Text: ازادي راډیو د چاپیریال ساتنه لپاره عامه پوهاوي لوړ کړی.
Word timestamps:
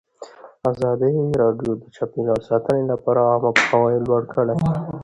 ازادي 0.71 1.15
راډیو 1.41 1.71
د 1.81 1.83
چاپیریال 1.95 2.41
ساتنه 2.49 2.81
لپاره 2.91 3.19
عامه 3.29 3.51
پوهاوي 3.57 3.97
لوړ 4.07 4.23
کړی. 4.33 4.55